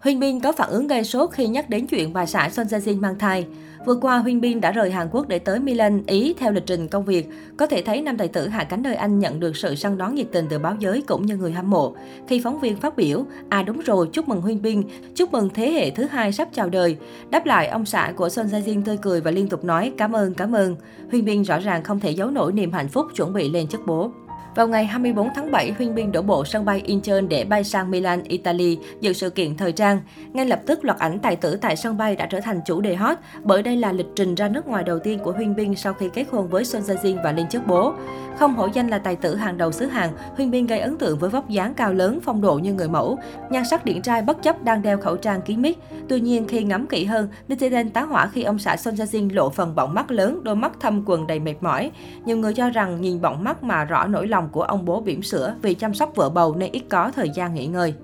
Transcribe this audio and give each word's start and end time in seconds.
Huyên 0.00 0.20
Bin 0.20 0.40
có 0.40 0.52
phản 0.52 0.70
ứng 0.70 0.86
gây 0.86 1.04
sốt 1.04 1.30
khi 1.30 1.46
nhắc 1.48 1.70
đến 1.70 1.86
chuyện 1.86 2.12
bà 2.12 2.26
xã 2.26 2.48
Son 2.48 2.66
Jae 2.66 2.78
Jin 2.78 3.00
mang 3.00 3.18
thai. 3.18 3.46
Vừa 3.86 3.94
qua, 3.94 4.18
Huyên 4.18 4.40
Bin 4.40 4.60
đã 4.60 4.72
rời 4.72 4.90
Hàn 4.90 5.08
Quốc 5.12 5.28
để 5.28 5.38
tới 5.38 5.60
Milan, 5.60 6.02
Ý 6.06 6.34
theo 6.38 6.52
lịch 6.52 6.66
trình 6.66 6.88
công 6.88 7.04
việc. 7.04 7.28
Có 7.56 7.66
thể 7.66 7.82
thấy 7.82 8.02
nam 8.02 8.16
tài 8.16 8.28
tử 8.28 8.48
hạ 8.48 8.64
cánh 8.64 8.82
nơi 8.82 8.94
Anh 8.94 9.18
nhận 9.18 9.40
được 9.40 9.56
sự 9.56 9.74
săn 9.74 9.98
đón 9.98 10.14
nhiệt 10.14 10.26
tình 10.32 10.46
từ 10.50 10.58
báo 10.58 10.76
giới 10.78 11.02
cũng 11.02 11.26
như 11.26 11.36
người 11.36 11.52
hâm 11.52 11.70
mộ. 11.70 11.94
Khi 12.28 12.40
phóng 12.44 12.60
viên 12.60 12.76
phát 12.76 12.96
biểu, 12.96 13.24
à 13.48 13.62
đúng 13.62 13.80
rồi, 13.80 14.08
chúc 14.12 14.28
mừng 14.28 14.40
Huyên 14.40 14.62
Bin, 14.62 14.82
chúc 15.14 15.32
mừng 15.32 15.50
thế 15.54 15.70
hệ 15.70 15.90
thứ 15.90 16.04
hai 16.04 16.32
sắp 16.32 16.48
chào 16.52 16.68
đời. 16.68 16.96
Đáp 17.30 17.46
lại, 17.46 17.68
ông 17.68 17.86
xã 17.86 18.12
của 18.16 18.28
Son 18.28 18.46
Jae 18.46 18.62
Jin 18.62 18.82
tươi 18.84 18.98
cười 19.02 19.20
và 19.20 19.30
liên 19.30 19.48
tục 19.48 19.64
nói 19.64 19.92
cảm 19.96 20.12
ơn, 20.12 20.34
cảm 20.34 20.52
ơn. 20.52 20.76
Huyên 21.10 21.24
Bin 21.24 21.42
rõ 21.42 21.58
ràng 21.58 21.82
không 21.82 22.00
thể 22.00 22.10
giấu 22.10 22.30
nổi 22.30 22.52
niềm 22.52 22.72
hạnh 22.72 22.88
phúc 22.88 23.06
chuẩn 23.14 23.32
bị 23.32 23.50
lên 23.50 23.68
chức 23.68 23.80
bố. 23.86 24.10
Vào 24.58 24.68
ngày 24.68 24.86
24 24.86 25.28
tháng 25.34 25.50
7, 25.50 25.72
Huyên 25.78 25.94
Bin 25.94 26.12
đổ 26.12 26.22
bộ 26.22 26.44
sân 26.44 26.64
bay 26.64 26.82
Incheon 26.84 27.20
để 27.28 27.44
bay 27.44 27.64
sang 27.64 27.90
Milan, 27.90 28.22
Italy, 28.22 28.78
dự 29.00 29.12
sự 29.12 29.30
kiện 29.30 29.56
thời 29.56 29.72
trang. 29.72 30.00
Ngay 30.32 30.46
lập 30.46 30.60
tức, 30.66 30.84
loạt 30.84 30.98
ảnh 30.98 31.18
tài 31.18 31.36
tử 31.36 31.56
tại 31.56 31.76
sân 31.76 31.96
bay 31.96 32.16
đã 32.16 32.26
trở 32.26 32.40
thành 32.40 32.60
chủ 32.66 32.80
đề 32.80 32.94
hot, 32.94 33.18
bởi 33.42 33.62
đây 33.62 33.76
là 33.76 33.92
lịch 33.92 34.06
trình 34.16 34.34
ra 34.34 34.48
nước 34.48 34.66
ngoài 34.66 34.84
đầu 34.84 34.98
tiên 34.98 35.18
của 35.18 35.32
Huyên 35.32 35.56
Bin 35.56 35.74
sau 35.74 35.92
khi 35.92 36.08
kết 36.14 36.26
hôn 36.30 36.48
với 36.48 36.64
Son 36.64 36.82
Jae 36.82 36.96
Jin 36.96 37.22
và 37.24 37.32
lên 37.32 37.48
chức 37.48 37.66
bố. 37.66 37.92
Không 38.38 38.54
hổ 38.54 38.68
danh 38.74 38.88
là 38.88 38.98
tài 38.98 39.16
tử 39.16 39.36
hàng 39.36 39.58
đầu 39.58 39.72
xứ 39.72 39.86
Hàn, 39.86 40.10
Huyên 40.36 40.50
Bin 40.50 40.66
gây 40.66 40.80
ấn 40.80 40.98
tượng 40.98 41.18
với 41.18 41.30
vóc 41.30 41.48
dáng 41.48 41.74
cao 41.74 41.92
lớn, 41.92 42.18
phong 42.22 42.40
độ 42.40 42.54
như 42.54 42.72
người 42.72 42.88
mẫu, 42.88 43.18
nhan 43.50 43.64
sắc 43.64 43.84
điển 43.84 44.02
trai 44.02 44.22
bất 44.22 44.42
chấp 44.42 44.64
đang 44.64 44.82
đeo 44.82 44.98
khẩu 44.98 45.16
trang 45.16 45.42
kín 45.42 45.62
mít. 45.62 45.76
Tuy 46.08 46.20
nhiên, 46.20 46.48
khi 46.48 46.62
ngắm 46.62 46.86
kỹ 46.86 47.04
hơn, 47.04 47.28
netizen 47.48 47.90
tá 47.90 48.02
hỏa 48.02 48.26
khi 48.26 48.42
ông 48.42 48.58
xã 48.58 48.76
Son 48.76 48.94
Jae 48.94 49.04
Jin 49.04 49.34
lộ 49.34 49.50
phần 49.50 49.74
bọng 49.74 49.94
mắt 49.94 50.10
lớn, 50.10 50.40
đôi 50.42 50.56
mắt 50.56 50.72
thâm 50.80 51.02
quần 51.06 51.26
đầy 51.26 51.38
mệt 51.38 51.54
mỏi. 51.60 51.90
Nhiều 52.24 52.36
người 52.36 52.54
cho 52.54 52.70
rằng 52.70 53.00
nhìn 53.00 53.20
bọng 53.20 53.44
mắt 53.44 53.62
mà 53.62 53.84
rõ 53.84 54.06
nỗi 54.06 54.26
lòng 54.26 54.47
của 54.48 54.62
ông 54.62 54.84
bố 54.84 55.00
bỉm 55.00 55.22
sữa 55.22 55.54
vì 55.62 55.74
chăm 55.74 55.94
sóc 55.94 56.12
vợ 56.16 56.28
bầu 56.28 56.54
nên 56.54 56.72
ít 56.72 56.82
có 56.88 57.10
thời 57.16 57.30
gian 57.30 57.54
nghỉ 57.54 57.66
ngơi. 57.66 57.94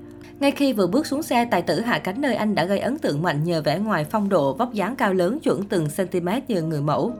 Ngay 0.41 0.51
khi 0.51 0.73
vừa 0.73 0.87
bước 0.87 1.07
xuống 1.07 1.23
xe, 1.23 1.45
tài 1.45 1.63
tử 1.63 1.81
hạ 1.81 1.99
cánh 1.99 2.21
nơi 2.21 2.35
anh 2.35 2.55
đã 2.55 2.65
gây 2.65 2.79
ấn 2.79 2.99
tượng 2.99 3.23
mạnh 3.23 3.45
nhờ 3.45 3.63
vẻ 3.63 3.79
ngoài 3.79 4.05
phong 4.05 4.29
độ, 4.29 4.55
vóc 4.55 4.73
dáng 4.73 4.97
cao 4.97 5.15
lớn 5.15 5.41
chuẩn 5.41 5.63
từng 5.63 5.87
cm 5.97 6.29
như 6.49 6.63
người 6.63 6.81
mẫu. 6.81 7.13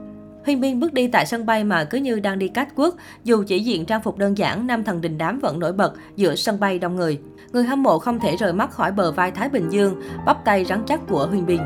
Huyên 0.45 0.61
Bin 0.61 0.79
bước 0.79 0.93
đi 0.93 1.07
tại 1.07 1.25
sân 1.25 1.45
bay 1.45 1.63
mà 1.63 1.83
cứ 1.83 1.97
như 1.97 2.19
đang 2.19 2.39
đi 2.39 2.47
cát 2.47 2.67
quốc, 2.75 2.95
dù 3.23 3.43
chỉ 3.47 3.59
diện 3.59 3.85
trang 3.85 4.01
phục 4.01 4.17
đơn 4.17 4.37
giản, 4.37 4.67
nam 4.67 4.83
thần 4.83 5.01
đình 5.01 5.17
đám 5.17 5.39
vẫn 5.39 5.59
nổi 5.59 5.73
bật 5.73 5.93
giữa 6.15 6.35
sân 6.35 6.59
bay 6.59 6.79
đông 6.79 6.95
người. 6.95 7.19
Người 7.51 7.63
hâm 7.63 7.83
mộ 7.83 7.99
không 7.99 8.19
thể 8.19 8.35
rời 8.35 8.53
mắt 8.53 8.71
khỏi 8.71 8.91
bờ 8.91 9.11
vai 9.11 9.31
Thái 9.31 9.49
Bình 9.49 9.69
Dương, 9.69 10.01
bắp 10.25 10.45
tay 10.45 10.65
rắn 10.65 10.83
chắc 10.87 10.99
của 11.07 11.27
Huyên 11.29 11.45
Bin. 11.45 11.61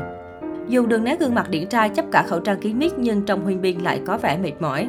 Dù 0.68 0.86
đường 0.86 1.04
nét 1.04 1.20
gương 1.20 1.34
mặt 1.34 1.50
điển 1.50 1.68
trai 1.68 1.88
chấp 1.88 2.04
cả 2.12 2.24
khẩu 2.26 2.40
trang 2.40 2.60
kín 2.60 2.78
mít 2.78 2.92
nhưng 2.98 3.22
trong 3.26 3.44
Huyên 3.44 3.60
Bin 3.62 3.80
lại 3.80 4.00
có 4.06 4.18
vẻ 4.18 4.38
mệt 4.38 4.52
mỏi. 4.60 4.88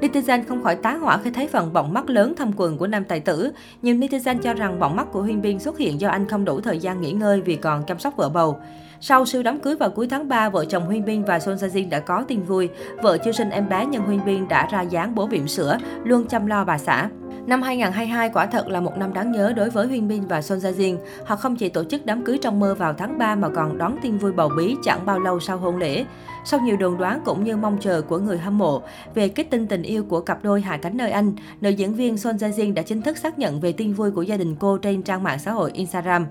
Netizen 0.00 0.44
không 0.48 0.62
khỏi 0.62 0.76
tá 0.76 0.94
hỏa 0.94 1.18
khi 1.18 1.30
thấy 1.30 1.46
phần 1.46 1.72
bọng 1.72 1.94
mắt 1.94 2.10
lớn 2.10 2.34
thâm 2.36 2.50
quần 2.56 2.78
của 2.78 2.86
nam 2.86 3.04
tài 3.04 3.20
tử. 3.20 3.52
Nhiều 3.82 3.94
netizen 3.94 4.38
cho 4.38 4.54
rằng 4.54 4.80
bọng 4.80 4.96
mắt 4.96 5.06
của 5.12 5.22
Huyên 5.22 5.42
Bin 5.42 5.58
xuất 5.58 5.78
hiện 5.78 6.00
do 6.00 6.08
anh 6.08 6.28
không 6.28 6.44
đủ 6.44 6.60
thời 6.60 6.78
gian 6.78 7.00
nghỉ 7.00 7.12
ngơi 7.12 7.40
vì 7.40 7.56
còn 7.56 7.84
chăm 7.84 7.98
sóc 7.98 8.16
vợ 8.16 8.28
bầu. 8.28 8.58
Sau 9.00 9.26
siêu 9.26 9.42
đám 9.42 9.58
cưới 9.58 9.76
vào 9.76 9.90
cuối 9.90 10.08
tháng 10.10 10.28
3, 10.28 10.48
vợ 10.48 10.64
chồng 10.64 10.86
Huyên 10.86 11.04
Bin 11.04 11.24
và 11.24 11.38
Son 11.38 11.58
Sa 11.58 11.66
Jin 11.66 11.90
đã 11.90 12.00
có 12.00 12.24
tin 12.28 12.42
vui. 12.42 12.68
Vợ 13.02 13.18
chưa 13.24 13.32
sinh 13.32 13.50
em 13.50 13.68
bé 13.68 13.86
nhưng 13.86 14.02
Huyên 14.02 14.24
Bin 14.24 14.48
đã 14.48 14.68
ra 14.72 14.82
dáng 14.82 15.14
bố 15.14 15.26
bỉm 15.26 15.48
sữa, 15.48 15.78
luôn 16.04 16.26
chăm 16.26 16.46
lo 16.46 16.64
bà 16.64 16.78
xã. 16.78 17.08
Năm 17.46 17.62
2022 17.62 18.30
quả 18.30 18.46
thật 18.46 18.68
là 18.68 18.80
một 18.80 18.98
năm 18.98 19.12
đáng 19.12 19.32
nhớ 19.32 19.52
đối 19.56 19.70
với 19.70 19.86
Huyên 19.86 20.08
Minh 20.08 20.28
và 20.28 20.42
Son 20.42 20.58
Jae 20.58 20.72
Jin. 20.72 20.96
Họ 21.24 21.36
không 21.36 21.56
chỉ 21.56 21.68
tổ 21.68 21.84
chức 21.84 22.06
đám 22.06 22.24
cưới 22.24 22.38
trong 22.42 22.60
mơ 22.60 22.74
vào 22.74 22.92
tháng 22.92 23.18
3 23.18 23.34
mà 23.34 23.48
còn 23.48 23.78
đón 23.78 23.96
tin 24.02 24.18
vui 24.18 24.32
bầu 24.32 24.50
bí 24.56 24.76
chẳng 24.84 25.06
bao 25.06 25.20
lâu 25.20 25.40
sau 25.40 25.58
hôn 25.58 25.76
lễ. 25.76 26.04
Sau 26.44 26.60
nhiều 26.60 26.76
đồn 26.76 26.98
đoán 26.98 27.20
cũng 27.24 27.44
như 27.44 27.56
mong 27.56 27.78
chờ 27.80 28.02
của 28.02 28.18
người 28.18 28.38
hâm 28.38 28.58
mộ 28.58 28.82
về 29.14 29.28
kết 29.28 29.46
tinh 29.50 29.66
tình 29.66 29.82
yêu 29.82 30.04
của 30.04 30.20
cặp 30.20 30.44
đôi 30.44 30.60
hạ 30.60 30.76
cánh 30.76 30.96
nơi 30.96 31.10
Anh, 31.10 31.32
nữ 31.60 31.70
diễn 31.70 31.94
viên 31.94 32.16
Son 32.18 32.36
Jae 32.36 32.50
Jin 32.50 32.74
đã 32.74 32.82
chính 32.82 33.02
thức 33.02 33.18
xác 33.18 33.38
nhận 33.38 33.60
về 33.60 33.72
tin 33.72 33.92
vui 33.92 34.10
của 34.10 34.22
gia 34.22 34.36
đình 34.36 34.56
cô 34.56 34.78
trên 34.78 35.02
trang 35.02 35.22
mạng 35.22 35.38
xã 35.38 35.50
hội 35.50 35.70
Instagram. 35.74 36.26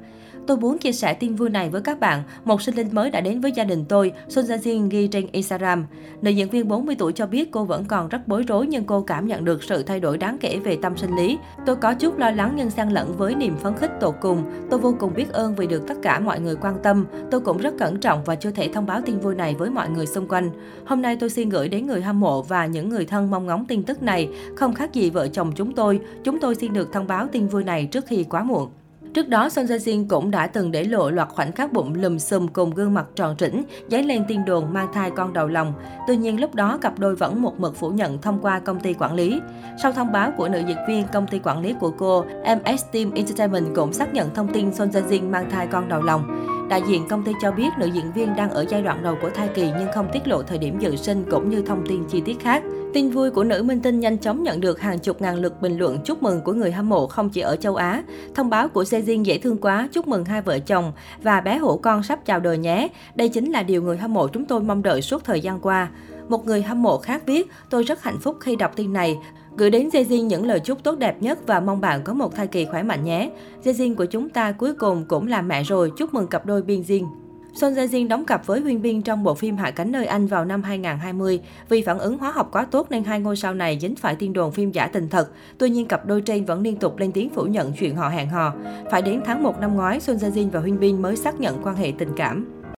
Tôi 0.47 0.57
muốn 0.57 0.77
chia 0.77 0.91
sẻ 0.91 1.13
tin 1.13 1.35
vui 1.35 1.49
này 1.49 1.69
với 1.69 1.81
các 1.81 1.99
bạn. 1.99 2.23
Một 2.45 2.61
sinh 2.61 2.75
linh 2.75 2.87
mới 2.91 3.11
đã 3.11 3.21
đến 3.21 3.41
với 3.41 3.51
gia 3.51 3.63
đình 3.63 3.85
tôi, 3.89 4.11
Sun 4.29 4.45
Jin 4.45 4.89
ghi 4.89 5.07
trên 5.07 5.27
Instagram. 5.31 5.85
Nữ 6.21 6.31
diễn 6.31 6.49
viên 6.49 6.67
40 6.67 6.95
tuổi 6.99 7.13
cho 7.13 7.27
biết 7.27 7.51
cô 7.51 7.63
vẫn 7.63 7.85
còn 7.85 8.09
rất 8.09 8.27
bối 8.27 8.43
rối 8.47 8.67
nhưng 8.67 8.83
cô 8.83 9.01
cảm 9.01 9.27
nhận 9.27 9.45
được 9.45 9.63
sự 9.63 9.83
thay 9.83 9.99
đổi 9.99 10.17
đáng 10.17 10.37
kể 10.39 10.59
về 10.63 10.77
tâm 10.81 10.97
sinh 10.97 11.15
lý. 11.15 11.37
Tôi 11.65 11.75
có 11.75 11.93
chút 11.93 12.17
lo 12.17 12.31
lắng 12.31 12.53
nhưng 12.55 12.69
xen 12.69 12.89
lẫn 12.89 13.17
với 13.17 13.35
niềm 13.35 13.57
phấn 13.57 13.73
khích 13.73 13.91
tột 13.99 14.15
cùng. 14.21 14.43
Tôi 14.69 14.79
vô 14.79 14.95
cùng 14.99 15.13
biết 15.13 15.33
ơn 15.33 15.55
vì 15.55 15.67
được 15.67 15.87
tất 15.87 15.95
cả 16.01 16.19
mọi 16.19 16.39
người 16.39 16.55
quan 16.55 16.75
tâm. 16.83 17.05
Tôi 17.31 17.41
cũng 17.41 17.57
rất 17.57 17.73
cẩn 17.79 17.99
trọng 17.99 18.23
và 18.23 18.35
chưa 18.35 18.51
thể 18.51 18.69
thông 18.73 18.85
báo 18.85 19.01
tin 19.05 19.19
vui 19.19 19.35
này 19.35 19.55
với 19.55 19.69
mọi 19.69 19.89
người 19.89 20.05
xung 20.05 20.27
quanh. 20.27 20.49
Hôm 20.85 21.01
nay 21.01 21.17
tôi 21.19 21.29
xin 21.29 21.49
gửi 21.49 21.69
đến 21.69 21.87
người 21.87 22.01
hâm 22.01 22.19
mộ 22.19 22.41
và 22.41 22.65
những 22.65 22.89
người 22.89 23.05
thân 23.05 23.31
mong 23.31 23.45
ngóng 23.45 23.65
tin 23.65 23.83
tức 23.83 24.03
này. 24.03 24.29
Không 24.55 24.73
khác 24.73 24.93
gì 24.93 25.09
vợ 25.09 25.27
chồng 25.27 25.51
chúng 25.55 25.73
tôi. 25.73 25.99
Chúng 26.23 26.39
tôi 26.39 26.55
xin 26.55 26.73
được 26.73 26.93
thông 26.93 27.07
báo 27.07 27.27
tin 27.31 27.47
vui 27.47 27.63
này 27.63 27.85
trước 27.85 28.05
khi 28.07 28.23
quá 28.23 28.43
muộn. 28.43 28.69
Trước 29.15 29.29
đó, 29.29 29.49
Son 29.49 29.65
Jae 29.65 29.77
Jin 29.77 30.07
cũng 30.07 30.31
đã 30.31 30.47
từng 30.47 30.71
để 30.71 30.83
lộ 30.83 31.09
loạt 31.09 31.29
khoảnh 31.29 31.51
khắc 31.51 31.73
bụng 31.73 31.93
lùm 31.93 32.17
xùm 32.17 32.47
cùng 32.47 32.69
gương 32.69 32.93
mặt 32.93 33.05
tròn 33.15 33.35
trĩnh, 33.37 33.63
dấy 33.87 34.03
lên 34.03 34.23
tin 34.27 34.45
đồn 34.45 34.73
mang 34.73 34.87
thai 34.93 35.11
con 35.11 35.33
đầu 35.33 35.47
lòng. 35.47 35.73
Tuy 36.07 36.17
nhiên, 36.17 36.39
lúc 36.39 36.55
đó 36.55 36.77
cặp 36.81 36.99
đôi 36.99 37.15
vẫn 37.15 37.41
một 37.41 37.59
mực 37.59 37.75
phủ 37.75 37.89
nhận 37.89 38.21
thông 38.21 38.39
qua 38.41 38.59
công 38.59 38.79
ty 38.79 38.93
quản 38.93 39.13
lý. 39.13 39.39
Sau 39.81 39.91
thông 39.91 40.11
báo 40.11 40.31
của 40.37 40.49
nữ 40.49 40.61
diễn 40.67 40.77
viên, 40.87 41.07
công 41.13 41.27
ty 41.27 41.39
quản 41.39 41.61
lý 41.61 41.73
của 41.79 41.91
cô, 41.91 42.25
MS 42.43 42.83
Team 42.91 43.11
Entertainment 43.11 43.75
cũng 43.75 43.93
xác 43.93 44.13
nhận 44.13 44.33
thông 44.33 44.53
tin 44.53 44.73
Son 44.73 44.89
Jae 44.89 45.07
Jin 45.07 45.29
mang 45.29 45.49
thai 45.49 45.67
con 45.67 45.89
đầu 45.89 46.01
lòng. 46.01 46.47
Đại 46.69 46.81
diện 46.87 47.07
công 47.07 47.23
ty 47.23 47.31
cho 47.41 47.51
biết 47.51 47.69
nữ 47.79 47.85
diễn 47.85 48.11
viên 48.11 48.35
đang 48.35 48.49
ở 48.49 48.65
giai 48.69 48.81
đoạn 48.81 49.03
đầu 49.03 49.17
của 49.21 49.29
thai 49.29 49.47
kỳ 49.47 49.71
nhưng 49.79 49.91
không 49.93 50.09
tiết 50.13 50.27
lộ 50.27 50.43
thời 50.43 50.57
điểm 50.57 50.79
dự 50.79 50.95
sinh 50.95 51.23
cũng 51.31 51.49
như 51.49 51.61
thông 51.61 51.87
tin 51.87 52.03
chi 52.09 52.21
tiết 52.21 52.39
khác. 52.39 52.63
Tin 52.95 53.09
vui 53.09 53.31
của 53.31 53.43
nữ 53.43 53.63
minh 53.63 53.81
tinh 53.81 53.99
nhanh 53.99 54.17
chóng 54.17 54.43
nhận 54.43 54.61
được 54.61 54.79
hàng 54.79 54.99
chục 54.99 55.21
ngàn 55.21 55.35
lượt 55.35 55.61
bình 55.61 55.77
luận 55.77 55.97
chúc 56.05 56.23
mừng 56.23 56.41
của 56.41 56.53
người 56.53 56.71
hâm 56.71 56.89
mộ 56.89 57.07
không 57.07 57.29
chỉ 57.29 57.41
ở 57.41 57.55
châu 57.55 57.75
Á. 57.75 58.03
Thông 58.35 58.49
báo 58.49 58.67
của 58.67 58.83
Sejin 58.83 59.23
dễ 59.23 59.37
thương 59.37 59.57
quá, 59.57 59.89
chúc 59.91 60.07
mừng 60.07 60.25
hai 60.25 60.41
vợ 60.41 60.59
chồng 60.59 60.91
và 61.23 61.41
bé 61.41 61.57
hổ 61.57 61.77
con 61.77 62.03
sắp 62.03 62.25
chào 62.25 62.39
đời 62.39 62.57
nhé. 62.57 62.87
Đây 63.15 63.29
chính 63.29 63.51
là 63.51 63.63
điều 63.63 63.81
người 63.81 63.97
hâm 63.97 64.13
mộ 64.13 64.27
chúng 64.27 64.45
tôi 64.45 64.61
mong 64.61 64.83
đợi 64.83 65.01
suốt 65.01 65.23
thời 65.23 65.41
gian 65.41 65.59
qua. 65.59 65.89
Một 66.29 66.45
người 66.45 66.61
hâm 66.61 66.83
mộ 66.83 66.97
khác 66.97 67.23
viết, 67.25 67.51
tôi 67.69 67.83
rất 67.83 68.03
hạnh 68.03 68.19
phúc 68.19 68.37
khi 68.39 68.55
đọc 68.55 68.71
tin 68.75 68.93
này. 68.93 69.17
Gửi 69.57 69.69
đến 69.69 69.89
Jejin 69.89 70.25
những 70.25 70.45
lời 70.45 70.59
chúc 70.59 70.83
tốt 70.83 70.99
đẹp 70.99 71.21
nhất 71.21 71.39
và 71.47 71.59
mong 71.59 71.81
bạn 71.81 72.03
có 72.03 72.13
một 72.13 72.35
thai 72.35 72.47
kỳ 72.47 72.65
khỏe 72.65 72.83
mạnh 72.83 73.03
nhé. 73.03 73.29
Jejin 73.63 73.95
của 73.95 74.05
chúng 74.05 74.29
ta 74.29 74.51
cuối 74.51 74.73
cùng 74.73 75.05
cũng 75.05 75.27
là 75.27 75.41
mẹ 75.41 75.63
rồi, 75.63 75.91
chúc 75.97 76.13
mừng 76.13 76.27
cặp 76.27 76.45
đôi 76.45 76.61
Biên 76.61 76.81
Jin. 76.81 77.24
Son 77.55 77.73
Jae 77.73 77.87
Jin 77.87 78.07
đóng 78.07 78.25
cặp 78.25 78.45
với 78.45 78.61
Huyên 78.61 78.81
Bin 78.81 79.01
trong 79.01 79.23
bộ 79.23 79.33
phim 79.33 79.57
Hạ 79.57 79.71
cánh 79.71 79.91
nơi 79.91 80.05
Anh 80.05 80.27
vào 80.27 80.45
năm 80.45 80.63
2020. 80.63 81.39
Vì 81.69 81.81
phản 81.81 81.99
ứng 81.99 82.17
hóa 82.17 82.31
học 82.31 82.49
quá 82.51 82.67
tốt 82.71 82.87
nên 82.89 83.03
hai 83.03 83.19
ngôi 83.19 83.35
sao 83.35 83.53
này 83.53 83.77
dính 83.81 83.95
phải 83.95 84.15
tin 84.15 84.33
đồn 84.33 84.51
phim 84.51 84.71
giả 84.71 84.87
tình 84.87 85.09
thật. 85.09 85.31
Tuy 85.57 85.69
nhiên 85.69 85.87
cặp 85.87 86.05
đôi 86.05 86.21
trên 86.21 86.45
vẫn 86.45 86.61
liên 86.61 86.77
tục 86.77 86.97
lên 86.97 87.11
tiếng 87.11 87.29
phủ 87.29 87.43
nhận 87.43 87.73
chuyện 87.79 87.95
họ 87.95 88.09
hẹn 88.09 88.29
hò. 88.29 88.53
Phải 88.91 89.01
đến 89.01 89.21
tháng 89.25 89.43
1 89.43 89.59
năm 89.59 89.75
ngoái, 89.75 89.99
Son 89.99 90.15
Jae 90.15 90.31
Jin 90.31 90.49
và 90.49 90.59
Huyên 90.59 90.79
Bin 90.79 91.01
mới 91.01 91.15
xác 91.15 91.39
nhận 91.39 91.61
quan 91.63 91.75
hệ 91.75 91.93
tình 91.97 92.09
cảm. 92.15 92.64